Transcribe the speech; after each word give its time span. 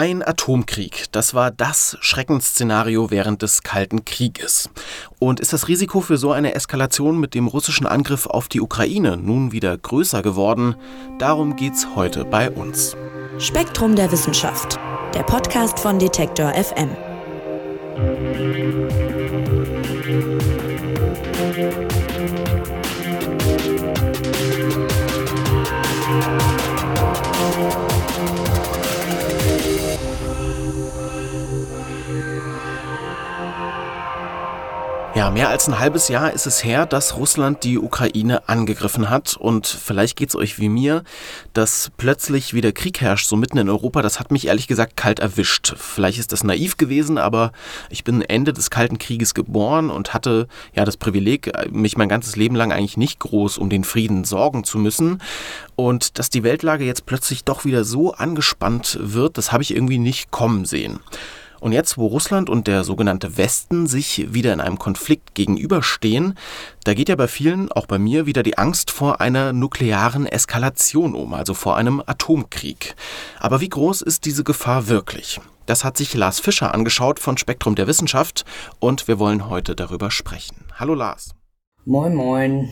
Ein 0.00 0.22
Atomkrieg, 0.22 1.06
das 1.10 1.34
war 1.34 1.50
das 1.50 1.98
Schreckensszenario 2.00 3.10
während 3.10 3.42
des 3.42 3.64
Kalten 3.64 4.04
Krieges. 4.04 4.70
Und 5.18 5.40
ist 5.40 5.52
das 5.52 5.66
Risiko 5.66 6.00
für 6.00 6.18
so 6.18 6.30
eine 6.30 6.54
Eskalation 6.54 7.18
mit 7.18 7.34
dem 7.34 7.48
russischen 7.48 7.84
Angriff 7.84 8.26
auf 8.28 8.46
die 8.46 8.60
Ukraine 8.60 9.16
nun 9.16 9.50
wieder 9.50 9.76
größer 9.76 10.22
geworden? 10.22 10.76
Darum 11.18 11.56
geht's 11.56 11.96
heute 11.96 12.24
bei 12.24 12.48
uns. 12.48 12.96
Spektrum 13.40 13.96
der 13.96 14.12
Wissenschaft, 14.12 14.78
der 15.14 15.24
Podcast 15.24 15.80
von 15.80 15.98
Detektor 15.98 16.54
FM. 16.54 16.90
Ja, 35.18 35.32
mehr 35.32 35.48
als 35.48 35.66
ein 35.66 35.80
halbes 35.80 36.06
Jahr 36.06 36.32
ist 36.32 36.46
es 36.46 36.62
her, 36.62 36.86
dass 36.86 37.16
Russland 37.16 37.64
die 37.64 37.76
Ukraine 37.76 38.48
angegriffen 38.48 39.10
hat. 39.10 39.36
Und 39.36 39.66
vielleicht 39.66 40.14
geht 40.16 40.28
es 40.28 40.36
euch 40.36 40.60
wie 40.60 40.68
mir, 40.68 41.02
dass 41.54 41.90
plötzlich 41.96 42.54
wieder 42.54 42.70
Krieg 42.70 43.00
herrscht, 43.00 43.26
so 43.26 43.34
mitten 43.34 43.58
in 43.58 43.68
Europa. 43.68 44.00
Das 44.00 44.20
hat 44.20 44.30
mich 44.30 44.46
ehrlich 44.46 44.68
gesagt 44.68 44.96
kalt 44.96 45.18
erwischt. 45.18 45.74
Vielleicht 45.76 46.20
ist 46.20 46.30
das 46.30 46.44
naiv 46.44 46.76
gewesen, 46.76 47.18
aber 47.18 47.50
ich 47.90 48.04
bin 48.04 48.22
Ende 48.22 48.52
des 48.52 48.70
Kalten 48.70 48.98
Krieges 48.98 49.34
geboren 49.34 49.90
und 49.90 50.14
hatte 50.14 50.46
ja 50.72 50.84
das 50.84 50.96
Privileg, 50.96 51.50
mich 51.72 51.96
mein 51.96 52.08
ganzes 52.08 52.36
Leben 52.36 52.54
lang 52.54 52.70
eigentlich 52.70 52.96
nicht 52.96 53.18
groß 53.18 53.58
um 53.58 53.70
den 53.70 53.82
Frieden 53.82 54.22
sorgen 54.22 54.62
zu 54.62 54.78
müssen. 54.78 55.20
Und 55.74 56.20
dass 56.20 56.30
die 56.30 56.44
Weltlage 56.44 56.84
jetzt 56.84 57.06
plötzlich 57.06 57.42
doch 57.42 57.64
wieder 57.64 57.82
so 57.82 58.12
angespannt 58.12 58.96
wird, 59.00 59.36
das 59.36 59.50
habe 59.50 59.64
ich 59.64 59.74
irgendwie 59.74 59.98
nicht 59.98 60.30
kommen 60.30 60.64
sehen. 60.64 61.00
Und 61.60 61.72
jetzt, 61.72 61.98
wo 61.98 62.06
Russland 62.06 62.48
und 62.48 62.66
der 62.66 62.84
sogenannte 62.84 63.36
Westen 63.36 63.86
sich 63.86 64.32
wieder 64.32 64.52
in 64.52 64.60
einem 64.60 64.78
Konflikt 64.78 65.34
gegenüberstehen, 65.34 66.34
da 66.84 66.94
geht 66.94 67.08
ja 67.08 67.16
bei 67.16 67.28
vielen, 67.28 67.72
auch 67.72 67.86
bei 67.86 67.98
mir, 67.98 68.26
wieder 68.26 68.42
die 68.42 68.58
Angst 68.58 68.90
vor 68.90 69.20
einer 69.20 69.52
nuklearen 69.52 70.26
Eskalation 70.26 71.14
um, 71.14 71.34
also 71.34 71.54
vor 71.54 71.76
einem 71.76 72.02
Atomkrieg. 72.06 72.94
Aber 73.40 73.60
wie 73.60 73.68
groß 73.68 74.02
ist 74.02 74.24
diese 74.24 74.44
Gefahr 74.44 74.88
wirklich? 74.88 75.40
Das 75.66 75.84
hat 75.84 75.96
sich 75.96 76.14
Lars 76.14 76.40
Fischer 76.40 76.72
angeschaut 76.72 77.18
von 77.18 77.36
Spektrum 77.36 77.74
der 77.74 77.86
Wissenschaft 77.86 78.44
und 78.78 79.06
wir 79.08 79.18
wollen 79.18 79.50
heute 79.50 79.76
darüber 79.76 80.10
sprechen. 80.10 80.64
Hallo 80.76 80.94
Lars. 80.94 81.34
Moin, 81.84 82.14
moin. 82.14 82.70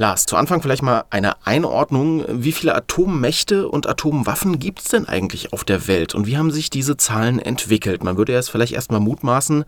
Lars, 0.00 0.26
zu 0.26 0.36
Anfang 0.36 0.62
vielleicht 0.62 0.82
mal 0.82 1.04
eine 1.10 1.44
Einordnung. 1.44 2.24
Wie 2.28 2.52
viele 2.52 2.72
Atommächte 2.72 3.68
und 3.68 3.88
Atomwaffen 3.88 4.60
gibt 4.60 4.78
es 4.78 4.84
denn 4.86 5.08
eigentlich 5.08 5.52
auf 5.52 5.64
der 5.64 5.88
Welt 5.88 6.14
und 6.14 6.28
wie 6.28 6.36
haben 6.36 6.52
sich 6.52 6.70
diese 6.70 6.96
Zahlen 6.96 7.40
entwickelt? 7.40 8.04
Man 8.04 8.16
würde 8.16 8.32
jetzt 8.32 8.48
vielleicht 8.48 8.74
erstmal 8.74 9.00
mutmaßen, 9.00 9.64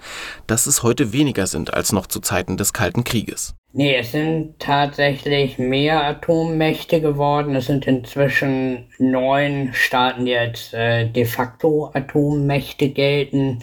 dass 0.47 0.67
es 0.67 0.85
heute 0.85 1.13
weniger 1.13 1.49
sind 1.49 1.75
als 1.75 1.93
noch 1.93 2.07
zu 2.07 2.21
Zeiten 2.21 2.57
des 2.57 2.73
Kalten 2.73 3.03
Krieges. 3.03 3.57
Nee, 3.73 3.97
es 3.97 4.13
sind 4.13 4.59
tatsächlich 4.61 5.59
mehr 5.59 6.05
Atommächte 6.05 7.01
geworden. 7.01 7.57
Es 7.57 7.67
sind 7.67 7.89
inzwischen 7.89 8.87
neun 8.99 9.71
Staaten, 9.73 10.27
die 10.27 10.37
als 10.37 10.73
äh, 10.73 11.09
de 11.09 11.25
facto 11.25 11.91
Atommächte 11.93 12.89
gelten 12.91 13.61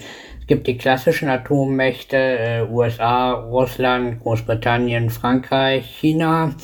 gibt 0.47 0.67
die 0.67 0.77
klassischen 0.77 1.29
Atommächte, 1.29 2.17
äh, 2.17 2.61
USA, 2.69 3.31
Russland, 3.33 4.21
Großbritannien, 4.21 5.09
Frankreich, 5.09 5.85
China. 5.85 6.55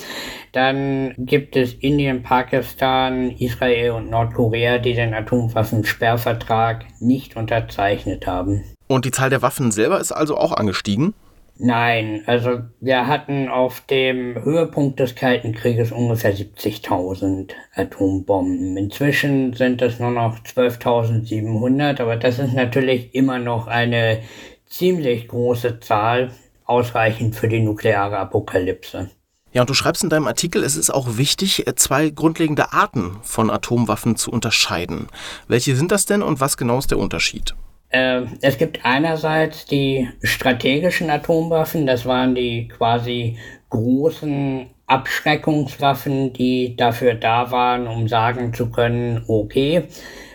Dann 0.53 1.13
gibt 1.17 1.55
es 1.55 1.73
Indien, 1.73 2.23
Pakistan, 2.23 3.31
Israel 3.31 3.91
und 3.91 4.09
Nordkorea, 4.09 4.77
die 4.77 4.93
den 4.93 5.13
Atomwaffensperrvertrag 5.13 6.85
nicht 6.99 7.35
unterzeichnet 7.35 8.25
haben. 8.25 8.63
Und 8.87 9.05
die 9.05 9.11
Zahl 9.11 9.29
der 9.29 9.41
Waffen 9.41 9.71
selber 9.71 9.99
ist 9.99 10.11
also 10.11 10.37
auch 10.37 10.53
angestiegen? 10.53 11.13
Nein, 11.57 12.23
also 12.25 12.61
wir 12.79 13.07
hatten 13.07 13.47
auf 13.47 13.81
dem 13.81 14.43
Höhepunkt 14.43 14.99
des 14.99 15.15
Kalten 15.15 15.53
Krieges 15.53 15.91
ungefähr 15.91 16.35
70.000 16.35 17.51
Atombomben. 17.75 18.75
Inzwischen 18.75 19.53
sind 19.53 19.81
es 19.81 19.99
nur 19.99 20.11
noch 20.11 20.39
12.700, 20.39 22.01
aber 22.01 22.15
das 22.15 22.39
ist 22.39 22.53
natürlich 22.53 23.13
immer 23.13 23.37
noch 23.37 23.67
eine 23.67 24.19
ziemlich 24.65 25.27
große 25.27 25.79
Zahl, 25.79 26.31
ausreichend 26.65 27.35
für 27.35 27.47
die 27.47 27.59
nukleare 27.59 28.17
Apokalypse. 28.17 29.09
Ja, 29.51 29.61
und 29.61 29.69
du 29.69 29.75
schreibst 29.75 30.03
in 30.03 30.09
deinem 30.09 30.25
Artikel, 30.25 30.63
es 30.63 30.75
ist 30.75 30.89
auch 30.89 31.17
wichtig, 31.17 31.63
zwei 31.75 32.09
grundlegende 32.09 32.73
Arten 32.73 33.17
von 33.21 33.51
Atomwaffen 33.51 34.15
zu 34.15 34.31
unterscheiden. 34.31 35.07
Welche 35.47 35.75
sind 35.75 35.91
das 35.91 36.07
denn 36.07 36.23
und 36.23 36.39
was 36.39 36.57
genau 36.57 36.79
ist 36.79 36.89
der 36.89 36.97
Unterschied? 36.97 37.53
Äh, 37.93 38.23
es 38.41 38.57
gibt 38.57 38.83
einerseits 38.83 39.65
die 39.65 40.09
strategischen 40.23 41.11
Atomwaffen, 41.11 41.85
das 41.85 42.05
waren 42.05 42.33
die 42.33 42.67
quasi 42.67 43.37
großen 43.69 44.67
Abschreckungswaffen, 44.87 46.33
die 46.33 46.75
dafür 46.75 47.13
da 47.13 47.51
waren, 47.51 47.87
um 47.87 48.07
sagen 48.07 48.53
zu 48.53 48.71
können, 48.71 49.23
okay, 49.27 49.83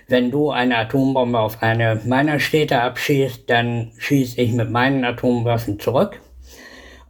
wenn 0.07 0.31
du 0.31 0.51
eine 0.51 0.79
Atombombe 0.79 1.39
auf 1.39 1.61
eine 1.63 2.01
meiner 2.07 2.39
Städte 2.39 2.81
abschießt, 2.81 3.51
dann 3.51 3.91
schieße 3.99 4.41
ich 4.41 4.53
mit 4.53 4.71
meinen 4.71 5.05
Atomwaffen 5.05 5.81
zurück 5.81 6.21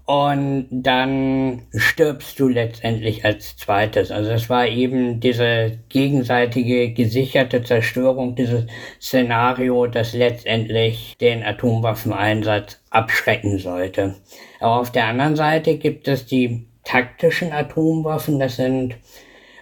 und 0.08 0.68
dann 0.70 1.66
stirbst 1.74 2.40
du 2.40 2.48
letztendlich 2.48 3.26
als 3.26 3.58
zweites. 3.58 4.10
Also 4.10 4.30
es 4.30 4.48
war 4.48 4.66
eben 4.66 5.20
diese 5.20 5.80
gegenseitige 5.90 6.94
gesicherte 6.94 7.62
Zerstörung, 7.62 8.34
dieses 8.34 8.64
Szenario, 9.02 9.86
das 9.86 10.14
letztendlich 10.14 11.14
den 11.20 11.42
Atomwaffeneinsatz 11.42 12.80
abschrecken 12.88 13.58
sollte. 13.58 14.14
Aber 14.60 14.80
auf 14.80 14.90
der 14.90 15.08
anderen 15.08 15.36
Seite 15.36 15.76
gibt 15.76 16.08
es 16.08 16.24
die 16.24 16.64
taktischen 16.84 17.52
Atomwaffen, 17.52 18.38
das 18.38 18.56
sind 18.56 18.96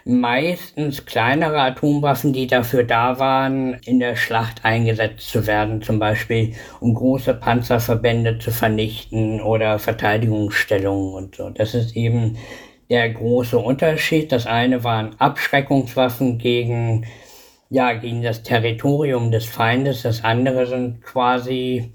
meistens 0.07 1.05
kleinere 1.05 1.61
Atomwaffen, 1.61 2.33
die 2.33 2.47
dafür 2.47 2.85
da 2.85 3.19
waren, 3.19 3.75
in 3.85 3.99
der 3.99 4.15
Schlacht 4.15 4.65
eingesetzt 4.65 5.29
zu 5.29 5.49
werden, 5.49 5.83
zum 5.83 5.99
Beispiel 5.99 6.55
um 6.79 6.95
große 6.95 7.35
Panzerverbände 7.35 8.39
zu 8.39 8.53
vernichten 8.53 9.41
oder 9.41 9.81
Verteidigungsstellungen 9.81 11.13
und 11.13 11.35
so. 11.35 11.51
Das 11.51 11.75
ist 11.75 11.97
eben 11.97 12.39
der 12.89 13.11
große 13.11 13.59
Unterschied. 13.59 14.31
Das 14.31 14.47
eine 14.47 14.85
waren 14.85 15.17
Abschreckungswaffen 15.19 16.39
gegen, 16.39 17.05
ja, 17.69 17.93
gegen 17.95 18.23
das 18.23 18.45
Territorium 18.45 19.33
des 19.33 19.47
Feindes. 19.47 20.03
Das 20.03 20.23
andere 20.23 20.67
sind 20.67 21.03
quasi 21.03 21.93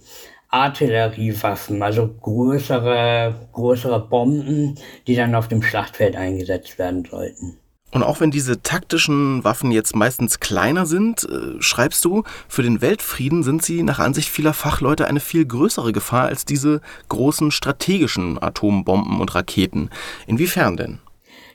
Artilleriewaffen, 0.49 1.81
also 1.81 2.09
größere, 2.09 3.47
größere 3.53 4.05
Bomben, 4.09 4.75
die 5.07 5.15
dann 5.15 5.33
auf 5.33 5.47
dem 5.47 5.63
Schlachtfeld 5.63 6.17
eingesetzt 6.17 6.77
werden 6.77 7.05
sollten. 7.09 7.60
Und 7.91 8.03
auch 8.03 8.19
wenn 8.19 8.31
diese 8.31 8.61
taktischen 8.61 9.43
Waffen 9.43 9.71
jetzt 9.71 9.95
meistens 9.95 10.39
kleiner 10.39 10.85
sind, 10.85 11.23
äh, 11.23 11.61
schreibst 11.61 12.03
du, 12.05 12.23
für 12.47 12.63
den 12.63 12.81
Weltfrieden 12.81 13.43
sind 13.43 13.63
sie 13.63 13.83
nach 13.83 13.99
Ansicht 13.99 14.29
vieler 14.29 14.53
Fachleute 14.53 15.07
eine 15.07 15.19
viel 15.19 15.45
größere 15.45 15.91
Gefahr 15.91 16.27
als 16.27 16.45
diese 16.45 16.81
großen 17.09 17.51
strategischen 17.51 18.41
Atombomben 18.41 19.19
und 19.19 19.35
Raketen. 19.35 19.89
Inwiefern 20.25 20.77
denn? 20.77 20.99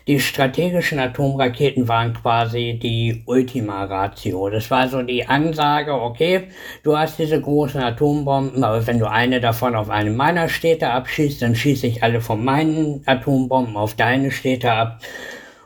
Die 0.09 0.21
strategischen 0.21 1.01
Atomraketen 1.01 1.89
waren 1.89 2.15
quasi 2.15 2.79
die 2.81 3.25
Ultima 3.27 3.83
Ratio. 3.87 4.49
Das 4.49 4.71
war 4.71 4.89
so 4.89 5.03
die 5.03 5.27
Ansage, 5.27 5.93
okay, 5.93 6.45
du 6.85 6.97
hast 6.97 7.19
diese 7.19 7.41
großen 7.41 7.83
Atombomben, 7.83 8.63
aber 8.63 8.87
wenn 8.87 9.01
du 9.01 9.11
eine 9.11 9.41
davon 9.41 9.75
auf 9.75 9.91
eine 9.91 10.11
meiner 10.11 10.49
Städte 10.49 10.91
abschießt, 10.91 11.43
dann 11.43 11.57
schieße 11.57 11.89
ich 11.89 12.05
alle 12.05 12.21
von 12.21 12.45
meinen 12.45 13.03
Atombomben 13.05 13.77
auf 13.77 13.95
deine 13.95 14.31
Städte 14.31 14.71
ab. 14.71 15.01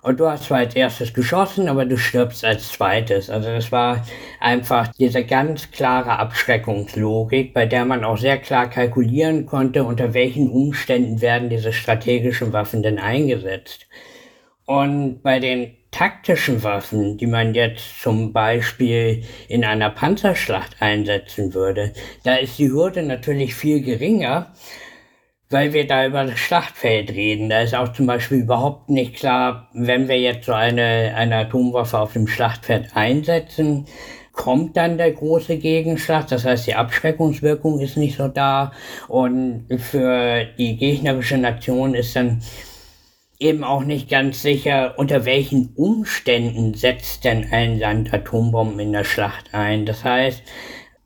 Und 0.03 0.19
du 0.19 0.29
hast 0.29 0.45
zwar 0.45 0.59
als 0.59 0.75
erstes 0.75 1.13
geschossen, 1.13 1.69
aber 1.69 1.85
du 1.85 1.99
stirbst 1.99 2.45
als 2.45 2.73
zweites. 2.73 3.29
Also 3.29 3.51
das 3.51 3.71
war 3.71 4.05
einfach 4.41 4.89
diese 4.99 5.25
ganz 5.25 5.71
klare 5.71 6.19
Abschreckungslogik, 6.19 7.53
bei 7.53 7.67
der 7.67 7.85
man 7.85 8.05
auch 8.05 8.17
sehr 8.17 8.39
klar 8.39 8.71
kalkulieren 8.71 9.45
konnte, 9.45 9.85
unter 9.85 10.15
welchen 10.15 10.51
Umständen 10.51 11.21
werden 11.21 11.51
diese 11.51 11.73
strategischen 11.73 12.53
Waffen 12.53 12.83
denn 12.83 12.99
eingesetzt. 12.99 13.87
Und 14.65 15.23
bei 15.23 15.41
den 15.41 15.77
taktischen 15.91 16.63
Waffen, 16.63 17.19
die 17.19 17.27
man 17.27 17.55
jetzt 17.55 18.01
zum 18.01 18.33
Beispiel 18.33 19.25
in 19.49 19.65
einer 19.65 19.91
Panzerschlacht 19.91 20.81
einsetzen 20.81 21.53
würde, 21.53 21.93
da 22.23 22.37
ist 22.37 22.59
die 22.59 22.71
Hürde 22.71 23.03
natürlich 23.03 23.55
viel 23.55 23.83
geringer, 23.83 24.53
weil 25.51 25.73
wir 25.73 25.87
da 25.87 26.07
über 26.07 26.25
das 26.25 26.39
Schlachtfeld 26.39 27.11
reden. 27.11 27.51
Da 27.51 27.61
ist 27.61 27.75
auch 27.75 27.93
zum 27.93 28.07
Beispiel 28.07 28.39
überhaupt 28.39 28.89
nicht 28.89 29.17
klar, 29.17 29.69
wenn 29.75 30.09
wir 30.09 30.19
jetzt 30.19 30.47
so 30.47 30.53
eine, 30.53 31.13
eine 31.17 31.37
Atomwaffe 31.37 31.99
auf 31.99 32.13
dem 32.13 32.29
Schlachtfeld 32.29 32.91
einsetzen, 32.95 33.87
kommt 34.33 34.77
dann 34.77 34.97
der 34.97 35.11
große 35.11 35.59
Gegenschlag. 35.59 36.29
Das 36.29 36.45
heißt, 36.45 36.69
die 36.69 36.77
Abschreckungswirkung 36.77 37.81
ist 37.81 37.97
nicht 37.97 38.17
so 38.17 38.29
da. 38.29 38.73
Und 39.09 39.67
für 39.79 40.45
die 40.57 40.77
gegnerische 40.77 41.37
Nation 41.37 41.95
ist 41.95 42.15
dann 42.15 42.41
eben 43.41 43.65
auch 43.65 43.83
nicht 43.83 44.09
ganz 44.09 44.43
sicher, 44.43 44.95
unter 44.99 45.25
welchen 45.25 45.73
Umständen 45.75 46.75
setzt 46.75 47.25
denn 47.25 47.49
ein 47.51 47.79
Land 47.79 48.15
Atombomben 48.15 48.79
in 48.79 48.93
der 48.93 49.05
Schlacht 49.05 49.53
ein. 49.53 49.85
Das 49.85 50.05
heißt, 50.05 50.43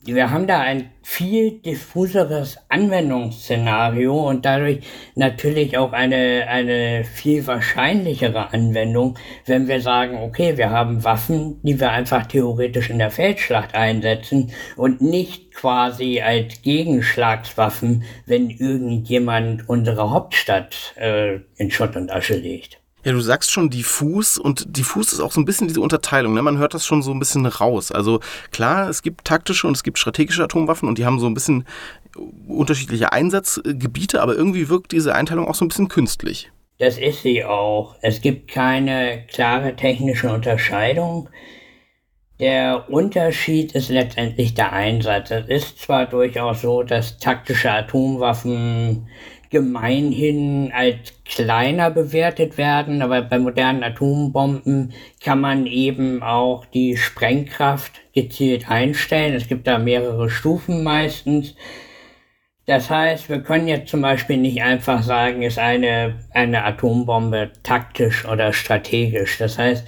wir 0.07 0.31
haben 0.31 0.47
da 0.47 0.61
ein 0.61 0.91
viel 1.03 1.61
diffuseres 1.61 2.59
Anwendungsszenario 2.69 4.29
und 4.29 4.45
dadurch 4.45 4.81
natürlich 5.15 5.79
auch 5.79 5.93
eine, 5.93 6.47
eine 6.49 7.05
viel 7.05 7.47
wahrscheinlichere 7.47 8.53
Anwendung, 8.53 9.17
wenn 9.47 9.69
wir 9.69 9.81
sagen, 9.81 10.19
okay, 10.19 10.57
wir 10.57 10.71
haben 10.71 11.05
Waffen, 11.05 11.61
die 11.63 11.79
wir 11.81 11.91
einfach 11.91 12.27
theoretisch 12.27 12.91
in 12.91 12.99
der 12.99 13.11
Feldschlacht 13.11 13.75
einsetzen 13.75 14.53
und 14.77 15.01
nicht 15.01 15.53
quasi 15.55 16.21
als 16.21 16.63
Gegenschlagswaffen, 16.63 18.05
wenn 18.27 18.51
irgendjemand 18.51 19.69
unsere 19.69 20.11
Hauptstadt 20.11 20.95
äh, 20.97 21.41
in 21.57 21.71
Schutt 21.71 21.97
und 21.97 22.11
Asche 22.11 22.37
legt. 22.37 22.84
Ja, 23.05 23.13
du 23.13 23.21
sagst 23.21 23.53
schon 23.53 23.69
diffus 23.69 24.39
und 24.39 24.77
diffus 24.77 25.13
ist 25.13 25.21
auch 25.21 25.31
so 25.31 25.41
ein 25.41 25.45
bisschen 25.45 25.69
diese 25.69 25.83
Unterteilung. 25.83 26.33
Ne? 26.33 26.43
Man 26.43 26.59
hört 26.59 26.73
das 26.73 26.87
schon 26.87 27.03
so 27.03 27.13
ein 27.13 27.19
bisschen 27.19 27.45
raus. 27.45 27.93
Also 27.93 28.21
klar, 28.51 28.89
es 28.89 29.03
gibt 29.03 29.27
taktische 29.27 29.67
und 29.67 29.77
es 29.77 29.83
gibt 29.83 29.99
strategische 29.99 30.43
Atomwaffen 30.43 30.89
und 30.89 30.97
die 30.97 31.05
haben 31.05 31.21
so 31.21 31.27
ein 31.27 31.35
bisschen 31.35 31.67
unterschiedliche 32.49 33.13
Einsatzgebiete, 33.13 34.23
aber 34.23 34.35
irgendwie 34.35 34.69
wirkt 34.71 34.93
diese 34.93 35.15
Einteilung 35.15 35.47
auch 35.47 35.55
so 35.55 35.65
ein 35.65 35.69
bisschen 35.69 35.89
künstlich. 35.89 36.51
Das 36.79 36.99
ist 36.99 37.23
sie 37.23 37.45
auch. 37.45 37.95
Es 38.01 38.21
gibt 38.21 38.51
keine 38.51 39.27
klare 39.29 39.77
technische 39.77 40.33
Unterscheidung. 40.33 41.29
Der 42.41 42.87
Unterschied 42.91 43.73
ist 43.73 43.91
letztendlich 43.91 44.55
der 44.55 44.73
Einsatz. 44.73 45.31
Es 45.31 45.47
ist 45.47 45.79
zwar 45.81 46.07
durchaus 46.07 46.63
so, 46.63 46.83
dass 46.83 47.19
taktische 47.19 47.71
Atomwaffen 47.71 49.09
gemeinhin 49.55 50.73
als 50.75 51.15
kleiner 51.25 51.89
bewertet 51.91 52.59
werden, 52.59 53.03
aber 53.03 53.23
bei 53.23 53.39
modernen 53.39 53.85
Atombomben 53.85 54.93
kann 55.23 55.41
man 55.41 55.67
eben 55.67 56.25
auch 56.25 56.67
die 56.67 56.97
Sprengkraft 56.97 57.93
gezielt 58.13 58.69
einstellen. 58.69 59.35
Es 59.35 59.47
gibt 59.47 59.69
da 59.69 59.79
mehrere 59.79 60.29
Stufen 60.29 60.83
meistens. 60.83 61.55
Das 62.67 62.91
heißt, 62.91 63.29
wir 63.29 63.43
können 63.43 63.69
jetzt 63.69 63.91
zum 63.91 64.03
Beispiel 64.03 64.39
nicht 64.39 64.61
einfach 64.61 65.05
sagen, 65.05 65.43
ist 65.43 65.59
eine, 65.61 66.19
eine 66.33 66.65
Atombombe 66.65 67.53
taktisch 67.63 68.27
oder 68.27 68.53
strategisch. 68.53 69.39
Das 69.39 69.57
heißt, 69.57 69.87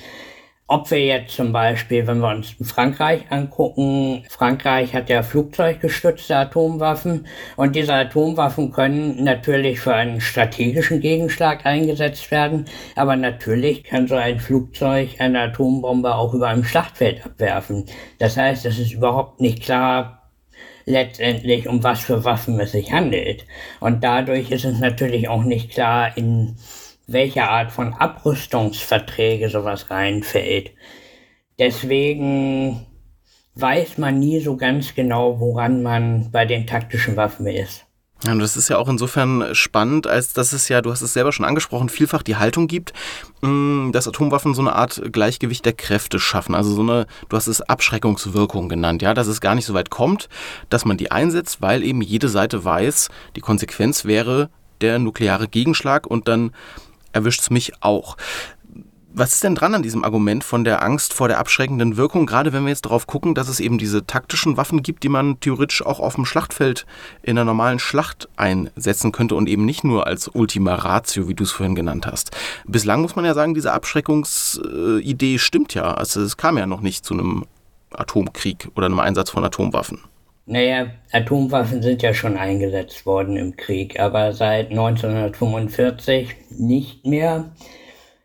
ob 0.69 0.91
wir 0.91 1.05
jetzt 1.05 1.37
zum 1.37 1.53
Beispiel, 1.53 2.07
wenn 2.07 2.19
wir 2.19 2.29
uns 2.29 2.57
Frankreich 2.61 3.23
angucken, 3.31 4.25
Frankreich 4.29 4.95
hat 4.95 5.09
ja 5.09 5.23
flugzeuggestützte 5.23 6.37
Atomwaffen 6.37 7.27
und 7.57 7.77
diese 7.77 7.95
Atomwaffen 7.95 8.73
können 8.73 9.23
natürlich 9.23 9.79
für 9.79 9.95
einen 9.95 10.21
strategischen 10.21 11.01
Gegenschlag 11.01 11.65
eingesetzt 11.65 12.31
werden, 12.33 12.65
aber 12.97 13.15
natürlich 13.15 13.85
kann 13.85 14.09
so 14.09 14.17
ein 14.17 14.41
Flugzeug 14.41 15.21
eine 15.21 15.43
Atombombe 15.43 16.15
auch 16.15 16.35
über 16.35 16.49
einem 16.49 16.65
Schlachtfeld 16.65 17.25
abwerfen. 17.25 17.85
Das 18.19 18.37
heißt, 18.37 18.67
es 18.67 18.79
ist 18.79 18.93
überhaupt 18.93 19.41
nicht 19.41 19.63
klar, 19.63 20.23
letztendlich 20.85 21.69
um 21.69 21.83
was 21.85 22.01
für 22.01 22.25
Waffen 22.25 22.59
es 22.61 22.73
sich 22.73 22.93
handelt. 22.93 23.45
Und 23.81 24.03
dadurch 24.03 24.51
ist 24.51 24.65
es 24.65 24.79
natürlich 24.79 25.29
auch 25.29 25.43
nicht 25.43 25.71
klar, 25.71 26.17
in 26.17 26.57
welche 27.07 27.49
Art 27.49 27.73
von 27.73 27.95
Abrüstungsverträge 27.95 29.49
sowas 29.49 29.91
reinfällt. 29.91 30.73
Deswegen 31.59 32.87
weiß 33.55 33.99
man 33.99 34.19
nie 34.19 34.41
so 34.41 34.57
ganz 34.57 34.95
genau, 34.95 35.41
woran 35.41 35.83
man 35.83 36.31
bei 36.31 36.45
den 36.45 36.67
taktischen 36.67 37.17
Waffen 37.17 37.47
ist. 37.47 37.87
Ja, 38.25 38.33
und 38.33 38.39
das 38.39 38.57
ist 38.57 38.71
ja 38.71 38.79
auch 38.79 38.89
insofern 38.89 39.55
spannend, 39.55 40.07
als 40.07 40.33
dass 40.33 40.55
es 40.55 40.69
ja, 40.69 40.81
du 40.81 40.91
hast 40.91 41.03
es 41.03 41.13
selber 41.13 41.33
schon 41.33 41.45
angesprochen, 41.45 41.91
vielfach 41.91 42.23
die 42.23 42.37
Haltung 42.37 42.67
gibt, 42.67 42.95
mm, 43.43 43.93
dass 43.93 44.09
Atomwaffen 44.09 44.55
so 44.55 44.63
eine 44.63 44.75
Art 44.75 45.03
Gleichgewicht 45.13 45.67
der 45.67 45.75
Kräfte 45.75 46.19
schaffen. 46.19 46.55
Also 46.55 46.73
so 46.73 46.81
eine, 46.81 47.07
du 47.29 47.37
hast 47.37 47.47
es 47.47 47.61
Abschreckungswirkung 47.61 48.71
genannt, 48.71 49.03
ja, 49.03 49.13
dass 49.13 49.27
es 49.27 49.43
gar 49.43 49.55
nicht 49.55 49.67
so 49.67 49.75
weit 49.75 49.91
kommt, 49.91 50.31
dass 50.71 50.87
man 50.87 50.97
die 50.97 51.11
einsetzt, 51.11 51.61
weil 51.61 51.83
eben 51.83 52.01
jede 52.01 52.29
Seite 52.29 52.65
weiß, 52.65 53.11
die 53.37 53.41
Konsequenz 53.41 54.07
wäre 54.07 54.49
der 54.81 54.99
nukleare 54.99 55.47
Gegenschlag 55.47 56.07
und 56.07 56.27
dann 56.27 56.53
erwischt 57.17 57.41
es 57.41 57.51
mich 57.51 57.73
auch. 57.81 58.17
Was 59.19 59.33
ist 59.33 59.45
denn 59.45 59.55
dran 59.55 59.75
an 59.75 59.83
diesem 59.83 60.05
Argument 60.05 60.45
von 60.45 60.63
der 60.63 60.83
Angst 60.83 61.15
vor 61.15 61.27
der 61.27 61.39
abschreckenden 61.39 61.97
Wirkung, 61.97 62.27
gerade 62.27 62.53
wenn 62.53 62.65
wir 62.65 62.69
jetzt 62.69 62.85
darauf 62.85 63.07
gucken, 63.07 63.35
dass 63.35 63.49
es 63.49 63.61
eben 63.61 63.79
diese 63.79 64.05
taktischen 64.05 64.59
Waffen 64.59 64.83
gibt, 64.83 65.05
die 65.05 65.09
man 65.09 65.41
theoretisch 65.41 65.81
auch 65.81 66.01
auf 66.01 66.17
dem 66.17 66.27
Schlachtfeld 66.27 66.85
in 67.23 67.39
einer 67.39 67.47
normalen 67.47 67.79
Schlacht 67.79 68.29
einsetzen 68.37 69.13
könnte 69.13 69.35
und 69.35 69.49
eben 69.49 69.65
nicht 69.65 69.85
nur 69.85 70.07
als 70.07 70.29
Ultima 70.29 70.75
Ratio, 70.75 71.29
wie 71.29 71.35
du 71.35 71.45
es 71.45 71.53
vorhin 71.53 71.75
genannt 71.75 72.07
hast. 72.07 72.37
Bislang 72.67 73.01
muss 73.01 73.17
man 73.17 73.25
ja 73.25 73.33
sagen, 73.33 73.55
diese 73.55 73.73
Abschreckungsidee 73.73 75.39
stimmt 75.39 75.73
ja. 75.73 75.95
Also 75.95 76.21
es 76.21 76.37
kam 76.37 76.59
ja 76.59 76.67
noch 76.67 76.83
nicht 76.83 77.07
zu 77.07 77.15
einem 77.15 77.47
Atomkrieg 77.95 78.69
oder 78.75 78.85
einem 78.85 79.01
Einsatz 79.01 79.31
von 79.31 79.43
Atomwaffen. 79.43 80.03
Naja, 80.49 80.93
Atomwaffen 81.11 81.83
sind 81.83 82.03
ja 82.03 82.15
schon 82.15 82.37
eingesetzt 82.37 83.05
worden 83.05 83.37
im 83.37 83.57
Krieg, 83.57 83.99
aber 83.99 84.33
seit 84.33 84.71
1945 84.71 86.37
nicht 86.57 87.05
mehr. 87.05 87.51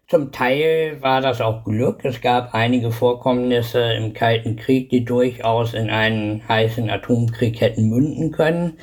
Zum 0.08 0.32
Teil 0.32 1.02
war 1.02 1.22
das 1.22 1.42
auch 1.42 1.64
Glück. 1.64 2.06
Es 2.06 2.22
gab 2.22 2.54
einige 2.54 2.92
Vorkommnisse 2.92 3.94
im 3.94 4.14
Kalten 4.14 4.56
Krieg, 4.56 4.92
die 4.92 5.04
durchaus 5.04 5.74
in 5.74 5.90
einen 5.90 6.48
heißen 6.48 6.92
Atomkrieg 6.92 7.60
hätten 7.60 7.90
münden 7.90 8.32
können. 8.32 8.78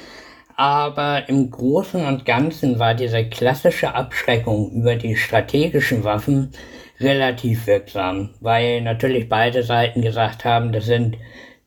Aber 0.56 1.29
im 1.29 1.49
Großen 1.52 2.05
und 2.05 2.25
Ganzen 2.25 2.81
war 2.81 2.94
diese 2.94 3.25
klassische 3.25 3.94
Abschreckung 3.94 4.73
über 4.73 4.96
die 4.96 5.14
strategischen 5.14 6.02
Waffen 6.02 6.50
relativ 6.99 7.69
wirksam, 7.69 8.31
weil 8.40 8.81
natürlich 8.81 9.29
beide 9.29 9.62
Seiten 9.62 10.02
gesagt 10.02 10.44
haben, 10.44 10.73
das 10.73 10.87
sind 10.87 11.17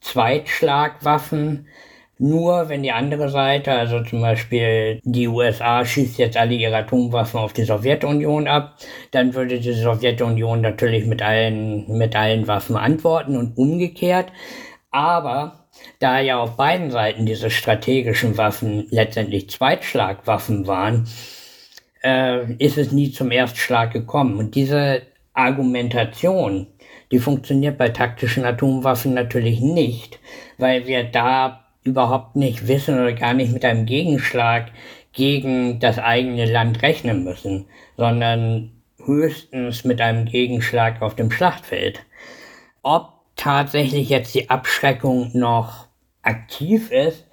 Zweitschlagwaffen 0.02 1.68
nur, 2.22 2.70
wenn 2.70 2.84
die 2.84 2.92
andere 2.92 3.30
Seite, 3.30 3.72
also 3.72 4.04
zum 4.04 4.22
Beispiel 4.22 5.02
die 5.04 5.28
USA 5.28 5.84
schießt 5.84 6.20
jetzt 6.20 6.38
alle 6.38 6.54
ihre 6.54 6.76
Atomwaffen 6.76 7.40
auf 7.40 7.52
die 7.52 7.64
Sowjetunion 7.64 8.48
ab, 8.48 8.76
dann 9.10 9.34
würde 9.34 9.60
die 9.60 9.74
Sowjetunion 9.74 10.62
natürlich 10.62 11.08
mit 11.08 11.24
allen, 11.24 11.98
mit 11.98 12.16
allen 12.16 12.48
Waffen 12.48 12.76
antworten 12.76 13.36
und 13.36 13.58
umgekehrt. 13.58 14.32
Aber 14.92 15.66
da 15.98 16.20
ja 16.20 16.38
auf 16.38 16.58
beiden 16.58 16.92
Seiten 16.92 17.26
diese 17.26 17.50
strategischen 17.50 18.38
Waffen 18.38 18.86
letztendlich 18.92 19.50
Zweitschlagwaffen 19.50 20.68
waren, 20.68 21.08
äh, 22.04 22.54
ist 22.64 22.78
es 22.78 22.92
nie 22.92 23.12
zum 23.12 23.32
Erstschlag 23.32 23.94
gekommen. 23.94 24.38
Und 24.38 24.54
diese 24.54 25.02
Argumentation, 25.34 26.68
die 27.12 27.20
funktioniert 27.20 27.78
bei 27.78 27.90
taktischen 27.90 28.46
Atomwaffen 28.46 29.14
natürlich 29.14 29.60
nicht, 29.60 30.20
weil 30.58 30.88
wir 30.88 31.04
da 31.04 31.66
überhaupt 31.84 32.36
nicht 32.36 32.68
wissen 32.68 32.96
oder 32.96 33.14
gar 33.14 33.34
nicht 33.34 33.52
mit 33.52 33.66
einem 33.66 33.86
Gegenschlag 33.86 34.72
gegen 35.14 35.80
das 35.80 36.00
eigene 36.00 36.46
Land 36.46 36.82
rechnen 36.82 37.24
müssen, 37.24 37.66
sondern 37.98 38.72
höchstens 39.06 39.84
mit 39.84 40.00
einem 40.00 40.26
Gegenschlag 40.26 41.02
auf 41.02 41.16
dem 41.16 41.32
Schlachtfeld. 41.32 42.06
Ob 42.82 43.14
tatsächlich 43.36 44.10
jetzt 44.10 44.34
die 44.36 44.50
Abschreckung 44.50 45.32
noch 45.34 45.88
aktiv 46.22 46.92
ist, 46.92 47.28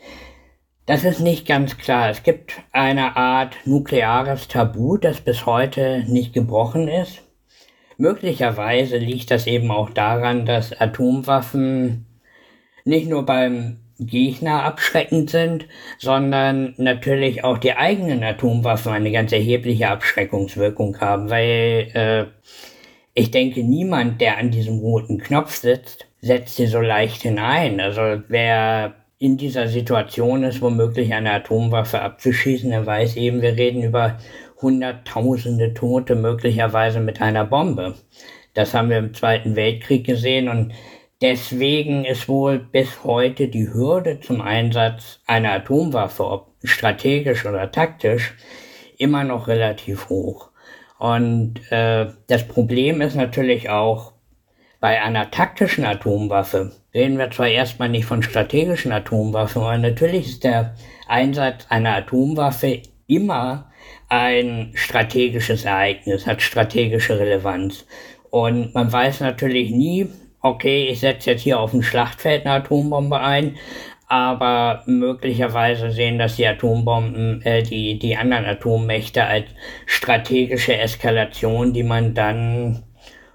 das 0.87 1.05
ist 1.05 1.21
nicht 1.21 1.47
ganz 1.47 1.76
klar. 1.76 2.09
Es 2.09 2.23
gibt 2.23 2.55
eine 2.73 3.17
Art 3.17 3.55
nukleares 3.67 4.49
Tabu, 4.49 4.97
das 4.97 5.21
bis 5.21 5.45
heute 5.45 6.05
nicht 6.09 6.33
gebrochen 6.33 6.88
ist. 6.88 7.27
Möglicherweise 7.99 8.97
liegt 8.97 9.31
das 9.33 9.47
eben 9.49 9.73
auch 9.73 9.90
daran, 9.90 10.47
dass 10.47 10.73
Atomwaffen 10.73 12.07
nicht 12.85 13.09
nur 13.09 13.26
beim 13.26 13.81
Gegner 13.99 14.62
abschreckend 14.62 15.31
sind, 15.31 15.67
sondern 15.99 16.75
natürlich 16.76 17.43
auch 17.43 17.59
die 17.59 17.75
eigenen 17.75 18.23
Atomwaffen 18.23 18.93
eine 18.93 19.11
ganz 19.11 19.33
erhebliche 19.33 19.88
Abschreckungswirkung 19.88 21.00
haben, 21.00 21.28
weil 21.28 21.90
äh, 21.95 22.26
ich 23.14 23.33
denke, 23.33 23.64
niemand, 23.64 24.21
der 24.21 24.38
an 24.38 24.52
diesem 24.52 24.78
roten 24.78 25.19
Knopf 25.19 25.57
sitzt, 25.57 26.07
setzt 26.21 26.55
sie 26.55 26.67
so 26.67 26.81
leicht 26.81 27.23
hinein. 27.23 27.81
Also 27.81 28.23
wer 28.28 28.95
in 29.19 29.37
dieser 29.37 29.67
Situation 29.67 30.45
ist, 30.45 30.62
womöglich 30.62 31.12
eine 31.12 31.33
Atomwaffe 31.33 32.00
abzuschießen, 32.00 32.71
der 32.71 32.87
weiß 32.87 33.17
eben, 33.17 33.43
wir 33.43 33.57
reden 33.57 33.83
über 33.83 34.19
Hunderttausende 34.61 35.75
Tote 35.75 36.15
möglicherweise 36.15 37.00
mit 37.00 37.21
einer 37.21 37.45
Bombe. 37.45 37.95
Das 38.55 38.75
haben 38.75 38.91
wir 38.91 38.99
im 38.99 39.15
Zweiten 39.15 39.57
Weltkrieg 39.57 40.05
gesehen 40.05 40.49
und 40.49 40.73
deswegen 41.21 42.05
ist 42.05 42.29
wohl 42.29 42.59
bis 42.59 43.05
heute 43.05 43.49
die 43.49 43.73
Hürde 43.73 44.21
zum 44.21 44.41
Einsatz 44.41 45.21
einer 45.27 45.53
Atomwaffe, 45.53 46.25
ob 46.25 46.55
strategisch 46.65 47.47
oder 47.47 47.71
taktisch, 47.71 48.35
immer 48.97 49.25
noch 49.25 49.47
relativ 49.47 50.09
hoch. 50.09 50.50
Und 50.99 51.61
äh, 51.71 52.09
das 52.27 52.49
Problem 52.49 53.00
ist 53.00 53.15
natürlich 53.15 53.71
auch, 53.71 54.12
bei 54.81 55.03
einer 55.03 55.31
taktischen 55.31 55.85
Atomwaffe 55.85 56.73
reden 56.95 57.19
wir 57.19 57.31
zwar 57.31 57.49
erstmal 57.49 57.88
nicht 57.88 58.05
von 58.05 58.23
strategischen 58.23 58.93
Atomwaffen, 58.93 59.62
aber 59.62 59.79
natürlich 59.79 60.27
ist 60.29 60.45
der 60.45 60.75
Einsatz 61.09 61.67
einer 61.69 61.97
Atomwaffe 61.97 62.83
immer 63.09 63.68
ein 64.09 64.73
strategisches 64.75 65.64
Ereignis, 65.64 66.26
hat 66.26 66.42
strategische 66.42 67.18
Relevanz. 67.18 67.87
Und 68.30 68.75
man 68.75 68.92
weiß 68.92 69.21
natürlich 69.21 69.71
nie, 69.71 70.09
okay, 70.40 70.88
ich 70.88 71.00
setze 71.00 71.30
jetzt 71.30 71.42
hier 71.42 71.61
auf 71.61 71.73
dem 71.73 71.83
Schlachtfeld 71.83 72.47
eine 72.47 72.54
Atombombe 72.57 73.21
ein, 73.21 73.57
aber 74.07 74.83
möglicherweise 74.87 75.90
sehen 75.90 76.18
das 76.18 76.37
die 76.37 76.47
Atombomben, 76.47 77.42
äh, 77.42 77.62
die, 77.62 77.99
die 77.99 78.16
anderen 78.16 78.47
Atommächte 78.47 79.25
als 79.25 79.47
strategische 79.85 80.78
Eskalation, 80.78 81.75
die 81.75 81.83
man 81.83 82.14
dann 82.14 82.85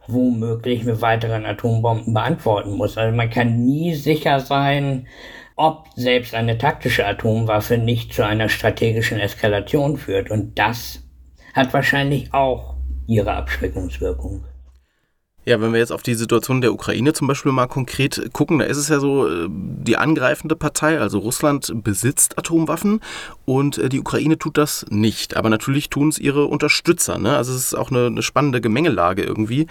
womöglich 0.08 0.84
mit 0.84 1.02
weiteren 1.02 1.46
Atombomben 1.46 2.14
beantworten 2.14 2.72
muss. 2.72 2.98
Also 2.98 3.16
man 3.16 3.30
kann 3.30 3.64
nie 3.64 3.94
sicher 3.94 4.40
sein, 4.40 5.08
ob 5.56 5.88
selbst 5.96 6.34
eine 6.34 6.58
taktische 6.58 7.06
Atomwaffe 7.06 7.78
nicht 7.78 8.14
zu 8.14 8.26
einer 8.26 8.50
strategischen 8.50 9.20
Eskalation 9.20 9.98
führt. 9.98 10.32
Und 10.32 10.58
das 10.58 11.04
hat 11.54 11.74
wahrscheinlich 11.74 12.34
auch 12.34 12.76
ihre 13.08 13.34
Abschreckungswirkung. 13.34 14.46
Ja, 15.46 15.60
wenn 15.60 15.74
wir 15.74 15.80
jetzt 15.80 15.92
auf 15.92 16.04
die 16.04 16.14
Situation 16.14 16.62
der 16.62 16.74
Ukraine 16.74 17.12
zum 17.12 17.28
Beispiel 17.28 17.52
mal 17.52 17.68
konkret 17.68 18.32
gucken, 18.32 18.60
da 18.60 18.66
ist 18.66 18.78
es 18.78 18.88
ja 18.88 19.00
so, 19.00 19.28
äh, 19.28 19.48
die 19.50 19.98
angreifende 19.98 20.56
Partei, 20.56 21.00
also 21.00 21.20
Russland, 21.20 21.72
besitzt 21.84 22.38
Atomwaffen 22.38 23.02
und 23.44 23.78
äh, 23.78 23.90
die 23.90 24.00
Ukraine 24.00 24.38
tut 24.38 24.58
das 24.58 24.86
nicht. 24.90 25.36
Aber 25.36 25.50
natürlich 25.50 25.90
tun 25.90 26.08
es 26.08 26.18
ihre 26.18 26.46
Unterstützer. 26.46 27.18
Ne? 27.18 27.36
Also 27.36 27.54
es 27.54 27.66
ist 27.66 27.74
auch 27.74 27.92
eine, 27.92 28.06
eine 28.06 28.22
spannende 28.22 28.62
Gemengelage 28.62 29.24
irgendwie. 29.24 29.68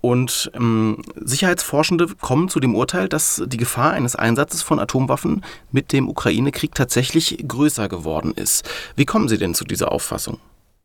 Und 0.00 0.52
ähm, 0.54 1.02
Sicherheitsforschende 1.16 2.06
kommen 2.20 2.48
zu 2.48 2.60
dem 2.60 2.76
Urteil, 2.76 3.08
dass 3.08 3.42
die 3.46 3.56
Gefahr 3.56 3.92
eines 3.92 4.14
Einsatzes 4.14 4.62
von 4.62 4.78
Atomwaffen 4.78 5.44
mit 5.72 5.92
dem 5.92 6.08
Ukraine-Krieg 6.08 6.74
tatsächlich 6.74 7.44
größer 7.48 7.88
geworden 7.88 8.32
ist. 8.36 8.68
Wie 8.94 9.06
kommen 9.06 9.28
Sie 9.28 9.38
denn 9.38 9.54
zu 9.54 9.64
dieser 9.64 9.90
Auffassung? 9.90 10.38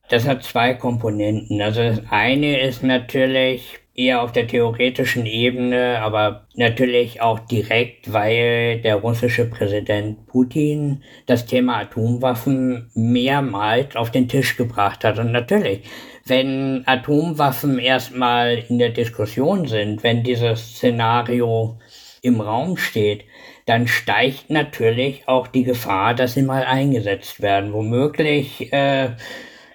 Das 0.09 0.25
hat 0.25 0.43
zwei 0.43 0.73
Komponenten. 0.73 1.61
Also 1.61 1.81
das 1.81 2.01
eine 2.09 2.59
ist 2.59 2.83
natürlich 2.83 3.79
eher 4.01 4.21
auf 4.21 4.31
der 4.31 4.47
theoretischen 4.47 5.25
Ebene, 5.25 5.99
aber 6.01 6.47
natürlich 6.55 7.21
auch 7.21 7.39
direkt, 7.39 8.11
weil 8.11 8.81
der 8.81 8.95
russische 8.95 9.45
Präsident 9.45 10.25
Putin 10.27 11.03
das 11.27 11.45
Thema 11.45 11.79
Atomwaffen 11.79 12.89
mehrmals 12.93 13.95
auf 13.95 14.11
den 14.11 14.27
Tisch 14.27 14.57
gebracht 14.57 15.03
hat. 15.03 15.19
Und 15.19 15.31
natürlich, 15.31 15.83
wenn 16.25 16.83
Atomwaffen 16.85 17.79
erstmal 17.79 18.63
in 18.69 18.79
der 18.79 18.89
Diskussion 18.89 19.67
sind, 19.67 20.03
wenn 20.03 20.23
dieses 20.23 20.75
Szenario 20.75 21.77
im 22.21 22.41
Raum 22.41 22.77
steht, 22.77 23.25
dann 23.65 23.87
steigt 23.87 24.49
natürlich 24.49 25.27
auch 25.27 25.47
die 25.47 25.63
Gefahr, 25.63 26.13
dass 26.13 26.33
sie 26.33 26.41
mal 26.41 26.63
eingesetzt 26.63 27.41
werden. 27.41 27.73
Womöglich 27.73 28.71
äh, 28.73 29.11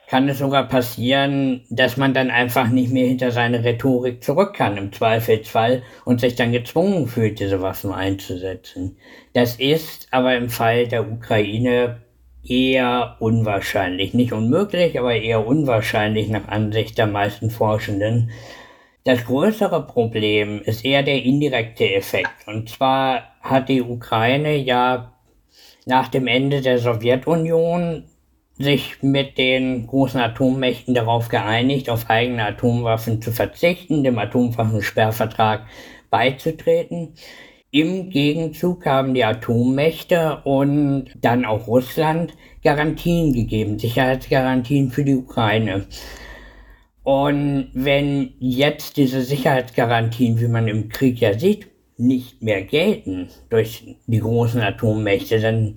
kann 0.09 0.29
es 0.29 0.39
sogar 0.39 0.69
passieren, 0.69 1.65
dass 1.69 1.97
man 1.97 2.15
dann 2.15 2.31
einfach 2.31 2.69
nicht 2.69 2.93
mehr 2.93 3.07
hinter 3.07 3.33
seine 3.33 3.65
Rhetorik 3.65 4.23
zurück 4.23 4.55
kann 4.55 4.77
im 4.77 4.93
Zweifelsfall 4.93 5.83
und 6.05 6.21
sich 6.21 6.37
dann 6.37 6.53
gezwungen 6.53 7.09
fühlt, 7.09 7.41
diese 7.41 7.61
Waffen 7.61 7.93
einzusetzen. 7.93 8.97
Das 9.33 9.57
ist 9.57 10.07
aber 10.13 10.37
im 10.37 10.49
Fall 10.49 10.87
der 10.87 11.11
Ukraine 11.11 12.03
eher 12.45 13.17
unwahrscheinlich. 13.19 14.15
Nicht 14.15 14.33
unmöglich, 14.33 14.99
aber 14.99 15.15
eher 15.15 15.45
unwahrscheinlich 15.45 16.29
nach 16.29 16.47
Ansicht 16.47 16.99
der 16.99 17.09
meisten 17.09 17.51
Forschenden. 17.51 18.31
Das 19.03 19.25
größere 19.25 19.87
Problem 19.87 20.63
ist 20.63 20.85
eher 20.85 21.03
der 21.03 21.23
indirekte 21.23 21.93
Effekt. 21.95 22.47
Und 22.47 22.69
zwar 22.69 23.35
hat 23.41 23.69
die 23.69 23.83
Ukraine 23.83 24.57
ja 24.57 25.13
nach 25.85 26.09
dem 26.09 26.27
Ende 26.27 26.61
der 26.61 26.79
Sowjetunion 26.79 28.05
sich 28.59 29.03
mit 29.03 29.39
den 29.39 29.87
großen 29.87 30.21
Atommächten 30.21 30.95
darauf 30.95 31.29
geeinigt, 31.29 31.91
auf 31.91 32.09
eigene 32.09 32.45
Atomwaffen 32.45 33.21
zu 33.21 33.33
verzichten, 33.33 34.03
dem 34.03 34.19
Atomwaffensperrvertrag 34.19 35.67
beizutreten. 36.11 37.15
Im 37.71 38.09
Gegenzug 38.09 38.87
haben 38.87 39.13
die 39.13 39.25
Atommächte 39.25 40.41
und 40.45 41.11
dann 41.21 41.45
auch 41.45 41.67
Russland 41.67 42.35
Garantien 42.63 43.33
gegeben, 43.35 43.79
Sicherheitsgarantien 43.79 44.91
für 44.91 45.05
die 45.05 45.17
Ukraine. 45.17 45.87
Und 47.03 47.71
wenn 47.75 48.33
jetzt 48.41 48.97
diese 48.97 49.23
Sicherheitsgarantien, 49.23 50.41
wie 50.41 50.49
man 50.49 50.67
im 50.67 50.89
Krieg 50.89 51.21
ja 51.21 51.39
sieht, 51.39 51.69
nicht 51.99 52.43
mehr 52.43 52.63
gelten 52.63 53.29
durch 53.51 53.97
die 54.07 54.19
großen 54.19 54.61
Atommächte, 54.61 55.41
dann 55.41 55.77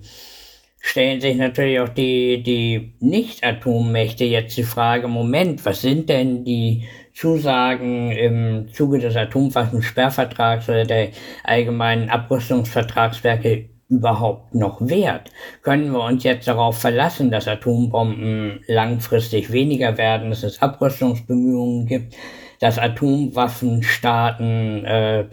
stellen 0.80 1.20
sich 1.20 1.36
natürlich 1.36 1.78
auch 1.78 1.90
die, 1.90 2.42
die 2.42 2.94
Nicht-Atommächte 3.00 4.24
jetzt 4.24 4.56
die 4.56 4.64
Frage, 4.64 5.08
Moment, 5.08 5.64
was 5.64 5.82
sind 5.82 6.08
denn 6.08 6.44
die 6.44 6.88
Zusagen 7.14 8.10
im 8.12 8.72
Zuge 8.72 8.98
des 8.98 9.14
Atomwaffensperrvertrags 9.14 10.68
oder 10.68 10.84
der 10.84 11.08
allgemeinen 11.44 12.08
Abrüstungsvertragswerke 12.08 13.68
überhaupt 13.88 14.54
noch 14.54 14.80
wert? 14.80 15.30
Können 15.62 15.92
wir 15.92 16.02
uns 16.02 16.24
jetzt 16.24 16.48
darauf 16.48 16.78
verlassen, 16.78 17.30
dass 17.30 17.46
Atombomben 17.46 18.64
langfristig 18.66 19.52
weniger 19.52 19.98
werden, 19.98 20.30
dass 20.30 20.42
es 20.42 20.62
Abrüstungsbemühungen 20.62 21.86
gibt, 21.86 22.16
dass 22.58 22.78
Atomwaffenstaaten 22.78 24.84
äh, 24.86 25.24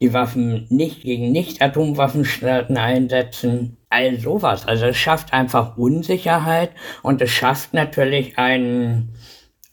die 0.00 0.12
Waffen 0.12 0.66
nicht 0.70 1.02
gegen 1.02 1.32
Nicht-Atomwaffenstaaten 1.32 2.76
einsetzen? 2.76 3.76
all 3.90 4.18
sowas. 4.18 4.66
Also 4.66 4.86
es 4.86 4.96
schafft 4.96 5.32
einfach 5.32 5.76
Unsicherheit 5.76 6.70
und 7.02 7.20
es 7.20 7.30
schafft 7.30 7.74
natürlich 7.74 8.38
einen 8.38 9.14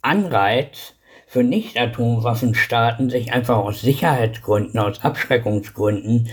Anreiz 0.01 0.95
für 1.27 1.43
Nicht-Atomwaffenstaaten, 1.43 3.09
sich 3.09 3.31
einfach 3.31 3.57
aus 3.57 3.81
Sicherheitsgründen, 3.81 4.79
aus 4.79 5.03
Abschreckungsgründen 5.03 6.29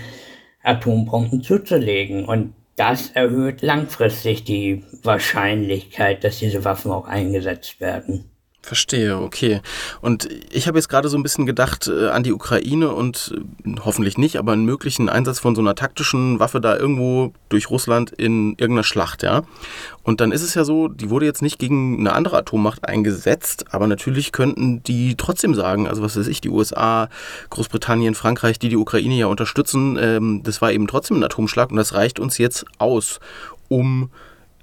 Atombomben 0.63 1.43
zuzulegen. 1.43 2.25
Und 2.25 2.55
das 2.77 3.11
erhöht 3.11 3.61
langfristig 3.61 4.45
die 4.45 4.83
Wahrscheinlichkeit, 5.03 6.25
dass 6.25 6.39
diese 6.39 6.65
Waffen 6.65 6.91
auch 6.91 7.07
eingesetzt 7.07 7.81
werden. 7.81 8.31
Verstehe, 8.65 9.19
okay. 9.19 9.61
Und 10.01 10.27
ich 10.51 10.67
habe 10.67 10.79
jetzt 10.79 10.89
gerade 10.89 11.11
so 11.11 11.19
ein 11.19 11.23
bisschen 11.23 11.45
gedacht 11.45 11.87
äh, 11.87 12.09
an 12.09 12.23
die 12.23 12.33
Ukraine 12.33 12.93
und 12.93 13.35
äh, 13.37 13.75
hoffentlich 13.85 14.17
nicht, 14.17 14.39
aber 14.39 14.53
einen 14.53 14.65
möglichen 14.65 15.11
Einsatz 15.11 15.39
von 15.39 15.55
so 15.55 15.61
einer 15.61 15.75
taktischen 15.75 16.41
Waffe 16.41 16.63
da 16.63 16.75
irgendwo 16.75 17.35
durch 17.51 17.69
Russland 17.69 18.11
in 18.13 18.53
irgendeiner 18.53 18.83
Schlacht, 18.83 19.23
ja. 19.23 19.43
Und 20.03 20.23
dann 20.23 20.33
ist 20.33 20.41
es 20.41 20.55
ja 20.55 20.65
so, 20.65 20.89
die 20.89 21.11
wurde 21.11 21.27
jetzt 21.27 21.43
nicht 21.43 21.59
gegen 21.59 21.99
eine 21.99 22.15
andere 22.15 22.39
Atommacht 22.39 22.89
eingesetzt, 22.89 23.67
aber 23.71 23.87
natürlich 23.87 24.33
könnten 24.33 24.83
die 24.83 25.15
trotzdem 25.17 25.55
sagen, 25.55 25.87
also 25.87 26.03
was 26.03 26.17
weiß 26.17 26.27
ich, 26.27 26.41
die 26.41 26.49
USA, 26.49 27.11
Großbritannien, 27.51 28.15
Frankreich, 28.15 28.59
die 28.59 28.71
die 28.71 28.79
Ukraine 28.79 29.15
ja 29.15 29.27
unterstützen, 29.27 29.99
ähm, 30.01 30.41
das 30.43 30.63
war 30.63 30.73
eben 30.73 30.87
trotzdem 30.87 31.19
ein 31.19 31.25
Atomschlag 31.25 31.71
und 31.71 31.77
das 31.77 31.93
reicht 31.93 32.19
uns 32.19 32.39
jetzt 32.39 32.65
aus, 32.79 33.21
um 33.69 34.11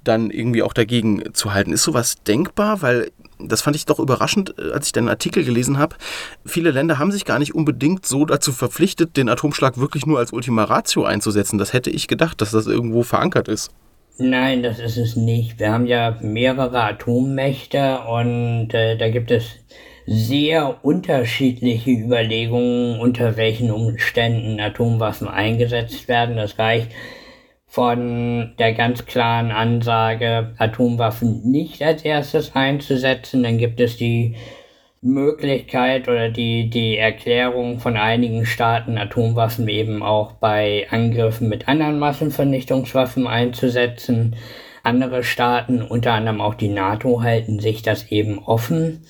dann 0.04 0.30
irgendwie 0.30 0.62
auch 0.62 0.72
dagegen 0.72 1.32
zu 1.32 1.54
halten. 1.54 1.72
Ist 1.72 1.84
sowas 1.84 2.16
denkbar? 2.26 2.82
Weil 2.82 3.12
das 3.38 3.62
fand 3.62 3.76
ich 3.76 3.86
doch 3.86 3.98
überraschend, 3.98 4.54
äh, 4.58 4.72
als 4.72 4.86
ich 4.86 4.92
den 4.92 5.08
Artikel 5.08 5.44
gelesen 5.44 5.78
habe. 5.78 5.96
Viele 6.44 6.70
Länder 6.70 6.98
haben 6.98 7.12
sich 7.12 7.24
gar 7.24 7.38
nicht 7.38 7.54
unbedingt 7.54 8.06
so 8.06 8.24
dazu 8.24 8.52
verpflichtet, 8.52 9.16
den 9.16 9.28
Atomschlag 9.28 9.78
wirklich 9.78 10.06
nur 10.06 10.18
als 10.18 10.32
Ultima 10.32 10.64
Ratio 10.64 11.04
einzusetzen. 11.04 11.58
Das 11.58 11.72
hätte 11.72 11.90
ich 11.90 12.08
gedacht, 12.08 12.40
dass 12.40 12.50
das 12.50 12.66
irgendwo 12.66 13.02
verankert 13.02 13.48
ist. 13.48 13.70
Nein, 14.18 14.62
das 14.62 14.78
ist 14.78 14.98
es 14.98 15.16
nicht. 15.16 15.58
Wir 15.58 15.72
haben 15.72 15.86
ja 15.86 16.18
mehrere 16.20 16.82
Atommächte 16.82 18.00
und 18.00 18.74
äh, 18.74 18.96
da 18.96 19.08
gibt 19.08 19.30
es 19.30 19.44
sehr 20.06 20.84
unterschiedliche 20.84 21.90
Überlegungen, 21.90 23.00
unter 23.00 23.36
welchen 23.36 23.70
Umständen 23.70 24.60
Atomwaffen 24.60 25.28
eingesetzt 25.28 26.08
werden. 26.08 26.36
Das 26.36 26.58
reicht 26.58 26.90
von 27.72 28.52
der 28.58 28.74
ganz 28.74 29.06
klaren 29.06 29.50
Ansage, 29.50 30.52
Atomwaffen 30.58 31.40
nicht 31.50 31.82
als 31.82 32.04
erstes 32.04 32.54
einzusetzen. 32.54 33.42
Dann 33.42 33.56
gibt 33.56 33.80
es 33.80 33.96
die 33.96 34.36
Möglichkeit 35.00 36.06
oder 36.06 36.28
die, 36.28 36.68
die 36.68 36.98
Erklärung 36.98 37.78
von 37.78 37.96
einigen 37.96 38.44
Staaten, 38.44 38.98
Atomwaffen 38.98 39.68
eben 39.68 40.02
auch 40.02 40.32
bei 40.32 40.86
Angriffen 40.90 41.48
mit 41.48 41.66
anderen 41.66 41.98
Massenvernichtungswaffen 41.98 43.26
einzusetzen. 43.26 44.36
Andere 44.82 45.24
Staaten, 45.24 45.80
unter 45.80 46.12
anderem 46.12 46.42
auch 46.42 46.54
die 46.54 46.68
NATO, 46.68 47.22
halten 47.22 47.58
sich 47.58 47.80
das 47.80 48.12
eben 48.12 48.38
offen. 48.38 49.00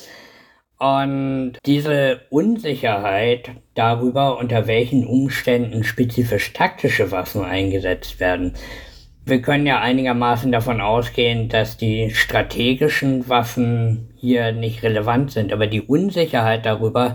Und 0.83 1.59
diese 1.65 2.23
Unsicherheit 2.31 3.53
darüber, 3.77 4.39
unter 4.39 4.67
welchen 4.67 5.07
Umständen 5.07 5.85
spezifisch 5.85 6.53
taktische 6.55 7.13
Waffen 7.13 7.45
eingesetzt 7.45 8.19
werden, 8.19 8.55
wir 9.25 9.41
können 9.43 9.65
ja 9.65 9.81
einigermaßen 9.81 10.51
davon 10.51 10.81
ausgehen, 10.81 11.49
dass 11.49 11.77
die 11.77 12.11
strategischen 12.11 13.29
Waffen 13.29 14.09
hier 14.17 14.51
nicht 14.51 14.83
relevant 14.83 15.31
sind, 15.31 15.53
aber 15.53 15.69
die 15.69 15.83
Unsicherheit 15.83 16.67
darüber, 16.67 17.15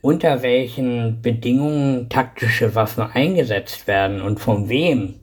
unter 0.00 0.42
welchen 0.42 1.22
Bedingungen 1.22 2.08
taktische 2.08 2.76
Waffen 2.76 3.02
eingesetzt 3.02 3.88
werden 3.88 4.22
und 4.22 4.38
von 4.38 4.68
wem, 4.68 5.16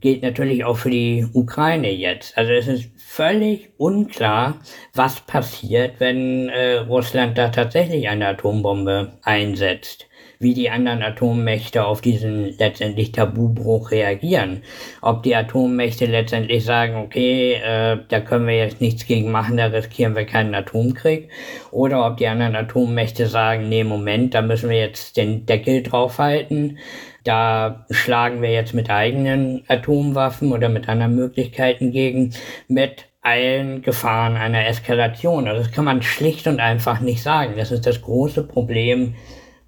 gilt 0.00 0.22
natürlich 0.22 0.64
auch 0.64 0.76
für 0.76 0.90
die 0.90 1.26
Ukraine 1.32 1.90
jetzt. 1.90 2.36
Also 2.36 2.52
es 2.52 2.66
ist 2.68 2.90
völlig 2.96 3.70
unklar, 3.76 4.60
was 4.94 5.20
passiert, 5.20 6.00
wenn 6.00 6.48
äh, 6.48 6.78
Russland 6.78 7.36
da 7.38 7.48
tatsächlich 7.48 8.08
eine 8.08 8.28
Atombombe 8.28 9.18
einsetzt 9.22 10.09
wie 10.40 10.54
die 10.54 10.70
anderen 10.70 11.02
Atommächte 11.02 11.84
auf 11.84 12.00
diesen 12.00 12.56
letztendlich 12.58 13.12
Tabubruch 13.12 13.90
reagieren. 13.90 14.62
Ob 15.02 15.22
die 15.22 15.36
Atommächte 15.36 16.06
letztendlich 16.06 16.64
sagen, 16.64 16.96
okay, 16.96 17.60
äh, 17.62 17.98
da 18.08 18.20
können 18.20 18.46
wir 18.46 18.56
jetzt 18.56 18.80
nichts 18.80 19.06
gegen 19.06 19.30
machen, 19.30 19.58
da 19.58 19.66
riskieren 19.66 20.16
wir 20.16 20.24
keinen 20.24 20.54
Atomkrieg. 20.54 21.28
Oder 21.70 22.06
ob 22.06 22.16
die 22.16 22.26
anderen 22.26 22.56
Atommächte 22.56 23.26
sagen, 23.26 23.68
nee, 23.68 23.84
Moment, 23.84 24.32
da 24.34 24.40
müssen 24.40 24.70
wir 24.70 24.78
jetzt 24.78 25.18
den 25.18 25.44
Deckel 25.44 25.82
draufhalten. 25.82 26.78
Da 27.22 27.84
schlagen 27.90 28.40
wir 28.40 28.50
jetzt 28.50 28.72
mit 28.72 28.88
eigenen 28.88 29.62
Atomwaffen 29.68 30.52
oder 30.52 30.70
mit 30.70 30.88
anderen 30.88 31.16
Möglichkeiten 31.16 31.92
gegen, 31.92 32.32
mit 32.66 33.04
allen 33.20 33.82
Gefahren 33.82 34.36
einer 34.36 34.66
Eskalation. 34.66 35.46
Also 35.46 35.64
das 35.64 35.72
kann 35.72 35.84
man 35.84 36.00
schlicht 36.00 36.46
und 36.46 36.60
einfach 36.60 37.00
nicht 37.00 37.22
sagen. 37.22 37.54
Das 37.58 37.70
ist 37.70 37.86
das 37.86 38.00
große 38.00 38.44
Problem 38.44 39.16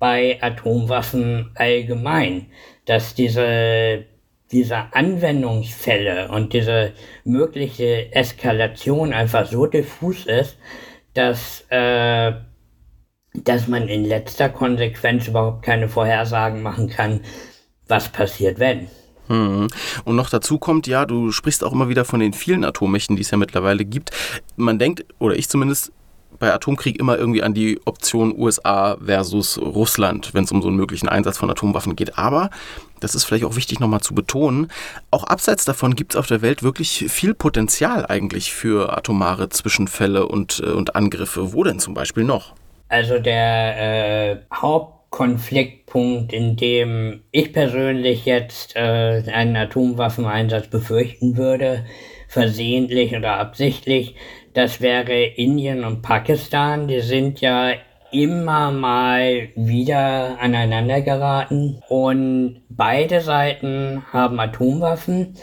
bei 0.02 0.42
Atomwaffen 0.42 1.52
allgemein, 1.54 2.46
dass 2.86 3.14
diese, 3.14 4.04
diese 4.50 4.92
Anwendungsfälle 4.92 6.28
und 6.28 6.54
diese 6.54 6.92
mögliche 7.22 8.12
Eskalation 8.12 9.12
einfach 9.12 9.46
so 9.46 9.66
diffus 9.66 10.26
ist, 10.26 10.58
dass, 11.14 11.64
äh, 11.68 12.32
dass 13.32 13.68
man 13.68 13.86
in 13.86 14.04
letzter 14.04 14.48
Konsequenz 14.48 15.28
überhaupt 15.28 15.64
keine 15.64 15.88
Vorhersagen 15.88 16.62
machen 16.62 16.88
kann, 16.88 17.20
was 17.86 18.08
passiert, 18.08 18.58
wenn. 18.58 18.88
Hm. 19.28 19.68
Und 20.04 20.16
noch 20.16 20.30
dazu 20.30 20.58
kommt, 20.58 20.88
ja, 20.88 21.06
du 21.06 21.30
sprichst 21.30 21.62
auch 21.62 21.72
immer 21.72 21.88
wieder 21.88 22.04
von 22.04 22.18
den 22.18 22.32
vielen 22.32 22.64
Atommächten, 22.64 23.14
die 23.14 23.22
es 23.22 23.30
ja 23.30 23.38
mittlerweile 23.38 23.84
gibt. 23.84 24.10
Man 24.56 24.80
denkt, 24.80 25.04
oder 25.20 25.36
ich 25.36 25.48
zumindest, 25.48 25.92
bei 26.38 26.52
Atomkrieg 26.52 26.98
immer 26.98 27.18
irgendwie 27.18 27.42
an 27.42 27.54
die 27.54 27.80
Option 27.84 28.34
USA 28.36 28.96
versus 29.04 29.58
Russland, 29.58 30.34
wenn 30.34 30.44
es 30.44 30.52
um 30.52 30.62
so 30.62 30.68
einen 30.68 30.76
möglichen 30.76 31.08
Einsatz 31.08 31.38
von 31.38 31.50
Atomwaffen 31.50 31.96
geht. 31.96 32.18
Aber, 32.18 32.50
das 33.00 33.14
ist 33.14 33.24
vielleicht 33.24 33.44
auch 33.44 33.56
wichtig 33.56 33.80
nochmal 33.80 34.00
zu 34.00 34.14
betonen, 34.14 34.68
auch 35.10 35.24
abseits 35.24 35.64
davon 35.64 35.94
gibt 35.94 36.14
es 36.14 36.18
auf 36.18 36.26
der 36.26 36.42
Welt 36.42 36.62
wirklich 36.62 37.06
viel 37.08 37.34
Potenzial 37.34 38.06
eigentlich 38.06 38.52
für 38.52 38.96
atomare 38.96 39.48
Zwischenfälle 39.48 40.26
und, 40.26 40.62
äh, 40.64 40.70
und 40.70 40.96
Angriffe. 40.96 41.52
Wo 41.52 41.64
denn 41.64 41.78
zum 41.78 41.94
Beispiel 41.94 42.24
noch? 42.24 42.54
Also 42.88 43.18
der 43.18 44.32
äh, 44.32 44.36
Hauptkonfliktpunkt, 44.54 46.32
in 46.32 46.56
dem 46.56 47.22
ich 47.30 47.52
persönlich 47.52 48.26
jetzt 48.26 48.76
äh, 48.76 49.22
einen 49.32 49.56
Atomwaffeneinsatz 49.56 50.68
befürchten 50.68 51.36
würde, 51.36 51.86
versehentlich 52.28 53.14
oder 53.16 53.38
absichtlich, 53.38 54.14
das 54.54 54.80
wäre 54.80 55.24
Indien 55.24 55.84
und 55.84 56.02
Pakistan. 56.02 56.88
Die 56.88 57.00
sind 57.00 57.40
ja 57.40 57.72
immer 58.12 58.70
mal 58.70 59.48
wieder 59.56 60.38
aneinander 60.38 61.00
geraten 61.00 61.82
und 61.88 62.62
beide 62.68 63.20
Seiten 63.22 64.02
haben 64.12 64.38
Atomwaffen. 64.38 65.34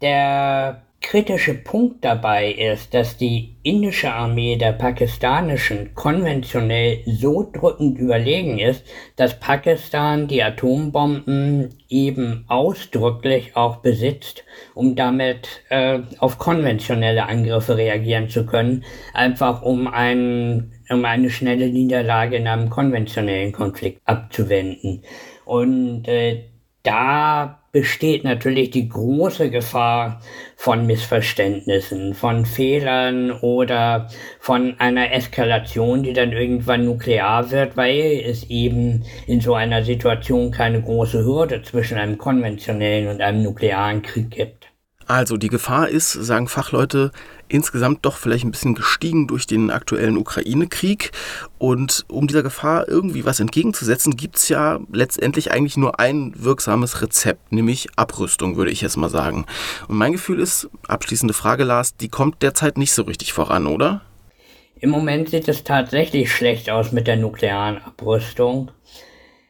Der 0.00 0.85
kritische 1.00 1.54
Punkt 1.54 2.04
dabei 2.04 2.50
ist, 2.52 2.92
dass 2.94 3.16
die 3.16 3.56
indische 3.62 4.12
Armee 4.12 4.56
der 4.56 4.72
pakistanischen 4.72 5.94
konventionell 5.94 7.00
so 7.06 7.48
drückend 7.52 7.98
überlegen 7.98 8.58
ist, 8.58 8.84
dass 9.14 9.38
Pakistan 9.38 10.26
die 10.26 10.42
Atombomben 10.42 11.74
eben 11.88 12.44
ausdrücklich 12.48 13.56
auch 13.56 13.76
besitzt, 13.76 14.44
um 14.74 14.96
damit 14.96 15.62
äh, 15.68 16.00
auf 16.18 16.38
konventionelle 16.38 17.26
Angriffe 17.26 17.76
reagieren 17.76 18.28
zu 18.28 18.46
können, 18.46 18.84
einfach 19.14 19.62
um, 19.62 19.86
ein, 19.86 20.72
um 20.90 21.04
eine 21.04 21.30
schnelle 21.30 21.68
Niederlage 21.68 22.36
in 22.36 22.48
einem 22.48 22.70
konventionellen 22.70 23.52
Konflikt 23.52 24.00
abzuwenden. 24.06 25.02
Und 25.44 26.08
äh, 26.08 26.44
da 26.82 27.60
besteht 27.76 28.24
natürlich 28.24 28.70
die 28.70 28.88
große 28.88 29.50
Gefahr 29.50 30.22
von 30.56 30.86
Missverständnissen, 30.86 32.14
von 32.14 32.46
Fehlern 32.46 33.30
oder 33.30 34.08
von 34.40 34.80
einer 34.80 35.12
Eskalation, 35.12 36.02
die 36.02 36.14
dann 36.14 36.32
irgendwann 36.32 36.86
nuklear 36.86 37.50
wird, 37.50 37.76
weil 37.76 38.22
es 38.24 38.48
eben 38.48 39.04
in 39.26 39.42
so 39.42 39.52
einer 39.52 39.84
Situation 39.84 40.50
keine 40.50 40.80
große 40.80 41.22
Hürde 41.22 41.60
zwischen 41.60 41.98
einem 41.98 42.16
konventionellen 42.16 43.08
und 43.08 43.20
einem 43.20 43.42
nuklearen 43.42 44.00
Krieg 44.00 44.30
gibt. 44.30 44.65
Also 45.06 45.36
die 45.36 45.48
Gefahr 45.48 45.88
ist, 45.88 46.12
sagen 46.12 46.48
Fachleute, 46.48 47.12
insgesamt 47.48 48.04
doch 48.04 48.16
vielleicht 48.16 48.44
ein 48.44 48.50
bisschen 48.50 48.74
gestiegen 48.74 49.28
durch 49.28 49.46
den 49.46 49.70
aktuellen 49.70 50.16
Ukraine-Krieg. 50.16 51.12
Und 51.58 52.04
um 52.08 52.26
dieser 52.26 52.42
Gefahr 52.42 52.88
irgendwie 52.88 53.24
was 53.24 53.38
entgegenzusetzen, 53.38 54.16
gibt 54.16 54.36
es 54.36 54.48
ja 54.48 54.80
letztendlich 54.92 55.52
eigentlich 55.52 55.76
nur 55.76 56.00
ein 56.00 56.32
wirksames 56.36 57.02
Rezept, 57.02 57.52
nämlich 57.52 57.88
Abrüstung, 57.94 58.56
würde 58.56 58.72
ich 58.72 58.80
jetzt 58.80 58.96
mal 58.96 59.08
sagen. 59.08 59.46
Und 59.86 59.96
mein 59.96 60.12
Gefühl 60.12 60.40
ist, 60.40 60.68
abschließende 60.88 61.34
Frage, 61.34 61.62
Lars, 61.62 61.96
die 61.96 62.08
kommt 62.08 62.42
derzeit 62.42 62.76
nicht 62.76 62.92
so 62.92 63.02
richtig 63.02 63.32
voran, 63.32 63.66
oder? 63.68 64.00
Im 64.80 64.90
Moment 64.90 65.30
sieht 65.30 65.48
es 65.48 65.64
tatsächlich 65.64 66.32
schlecht 66.32 66.68
aus 66.68 66.92
mit 66.92 67.06
der 67.06 67.16
nuklearen 67.16 67.78
Abrüstung. 67.78 68.72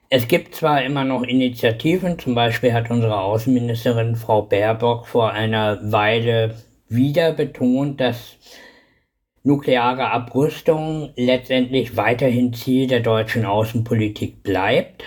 Es 0.08 0.28
gibt 0.28 0.54
zwar 0.54 0.84
immer 0.84 1.04
noch 1.04 1.24
Initiativen, 1.24 2.18
zum 2.18 2.36
Beispiel 2.36 2.72
hat 2.72 2.90
unsere 2.90 3.20
Außenministerin 3.20 4.14
Frau 4.14 4.42
Baerbock 4.42 5.06
vor 5.08 5.32
einer 5.32 5.80
Weile 5.90 6.54
wieder 6.88 7.32
betont, 7.32 8.00
dass 8.00 8.36
nukleare 9.42 10.10
Abrüstung 10.10 11.10
letztendlich 11.16 11.96
weiterhin 11.96 12.52
Ziel 12.52 12.86
der 12.86 13.00
deutschen 13.00 13.44
Außenpolitik 13.44 14.44
bleibt. 14.44 15.04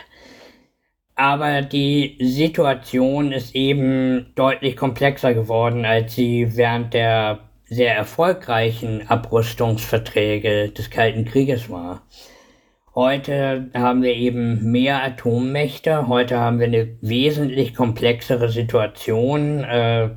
Aber 1.16 1.62
die 1.62 2.18
Situation 2.22 3.32
ist 3.32 3.56
eben 3.56 4.34
deutlich 4.36 4.76
komplexer 4.76 5.34
geworden, 5.34 5.86
als 5.86 6.16
sie 6.16 6.58
während 6.58 6.94
der 6.94 7.40
sehr 7.66 7.96
erfolgreichen 7.96 9.08
Abrüstungsverträge 9.08 10.70
des 10.70 10.90
Kalten 10.90 11.24
Krieges 11.24 11.70
war. 11.70 12.02
Heute 13.02 13.70
haben 13.74 14.04
wir 14.04 14.14
eben 14.14 14.74
mehr 14.74 15.02
Atommächte, 15.02 16.10
heute 16.10 16.38
haben 16.38 16.60
wir 16.60 16.68
eine 16.68 16.98
wesentlich 17.00 17.74
komplexere 17.74 18.50
Situation. 18.50 19.64
Äh, 19.64 20.10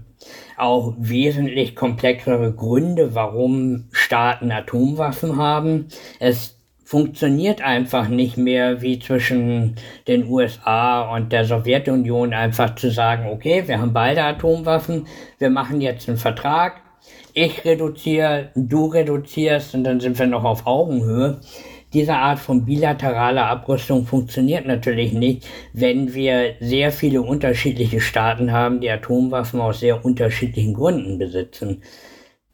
auch 0.56 0.92
wesentlich 0.98 1.76
komplexere 1.76 2.52
Gründe, 2.52 3.14
warum 3.14 3.84
Staaten 3.92 4.50
Atomwaffen 4.50 5.36
haben. 5.36 5.86
Es 6.18 6.58
funktioniert 6.84 7.62
einfach 7.62 8.08
nicht 8.08 8.36
mehr 8.36 8.82
wie 8.82 8.98
zwischen 8.98 9.76
den 10.08 10.26
USA 10.28 11.14
und 11.14 11.30
der 11.30 11.44
Sowjetunion 11.44 12.34
einfach 12.34 12.74
zu 12.74 12.90
sagen, 12.90 13.28
okay, 13.30 13.62
wir 13.68 13.80
haben 13.80 13.92
beide 13.92 14.24
Atomwaffen, 14.24 15.06
wir 15.38 15.50
machen 15.50 15.80
jetzt 15.80 16.08
einen 16.08 16.18
Vertrag, 16.18 16.80
ich 17.32 17.64
reduziere, 17.64 18.50
du 18.56 18.86
reduzierst 18.86 19.72
und 19.76 19.84
dann 19.84 20.00
sind 20.00 20.18
wir 20.18 20.26
noch 20.26 20.42
auf 20.42 20.66
Augenhöhe 20.66 21.38
diese 21.92 22.14
Art 22.14 22.38
von 22.38 22.64
bilateraler 22.64 23.46
Abrüstung 23.46 24.06
funktioniert 24.06 24.66
natürlich 24.66 25.12
nicht, 25.12 25.46
wenn 25.72 26.14
wir 26.14 26.54
sehr 26.60 26.92
viele 26.92 27.22
unterschiedliche 27.22 28.00
Staaten 28.00 28.52
haben, 28.52 28.80
die 28.80 28.90
Atomwaffen 28.90 29.60
aus 29.60 29.80
sehr 29.80 30.04
unterschiedlichen 30.04 30.74
Gründen 30.74 31.18
besitzen. 31.18 31.82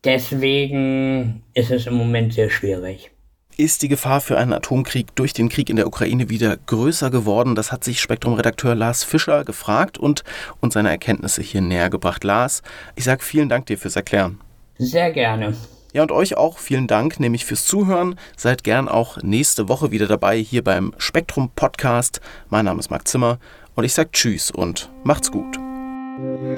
Deswegen 0.04 1.42
ist 1.54 1.70
es 1.70 1.86
im 1.86 1.94
Moment 1.94 2.34
sehr 2.34 2.50
schwierig. 2.50 3.10
Ist 3.56 3.82
die 3.82 3.88
Gefahr 3.88 4.20
für 4.20 4.38
einen 4.38 4.52
Atomkrieg 4.52 5.16
durch 5.16 5.32
den 5.32 5.48
Krieg 5.48 5.68
in 5.68 5.74
der 5.74 5.88
Ukraine 5.88 6.30
wieder 6.30 6.56
größer 6.56 7.10
geworden? 7.10 7.56
Das 7.56 7.72
hat 7.72 7.82
sich 7.82 8.00
Spektrum-Redakteur 8.00 8.76
Lars 8.76 9.02
Fischer 9.02 9.44
gefragt 9.44 9.98
und 9.98 10.22
uns 10.60 10.74
seine 10.74 10.90
Erkenntnisse 10.90 11.42
hier 11.42 11.60
näher 11.60 11.90
gebracht. 11.90 12.22
Lars, 12.22 12.62
ich 12.94 13.02
sage 13.02 13.24
vielen 13.24 13.48
Dank 13.48 13.66
dir 13.66 13.76
fürs 13.76 13.96
Erklären. 13.96 14.38
Sehr 14.78 15.10
gerne. 15.10 15.54
Ja, 15.92 16.02
und 16.02 16.12
euch 16.12 16.36
auch 16.36 16.58
vielen 16.58 16.86
Dank, 16.86 17.18
nämlich 17.18 17.44
fürs 17.44 17.64
Zuhören. 17.64 18.18
Seid 18.36 18.62
gern 18.62 18.88
auch 18.88 19.22
nächste 19.22 19.68
Woche 19.68 19.90
wieder 19.90 20.06
dabei 20.06 20.38
hier 20.38 20.62
beim 20.62 20.92
Spektrum 20.98 21.50
Podcast. 21.54 22.20
Mein 22.50 22.66
Name 22.66 22.80
ist 22.80 22.90
Marc 22.90 23.08
Zimmer 23.08 23.38
und 23.74 23.84
ich 23.84 23.94
sage 23.94 24.10
Tschüss 24.12 24.50
und 24.50 24.90
macht's 25.04 25.30
gut. 25.30 25.58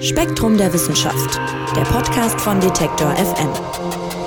Spektrum 0.00 0.56
der 0.56 0.72
Wissenschaft, 0.72 1.38
der 1.76 1.82
Podcast 1.82 2.40
von 2.40 2.60
Detektor 2.60 3.14
FM. 3.14 4.19